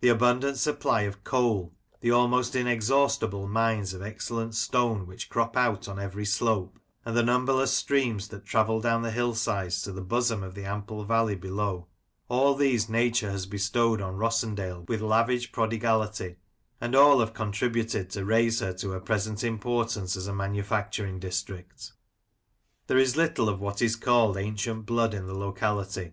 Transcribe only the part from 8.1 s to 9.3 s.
that travel down the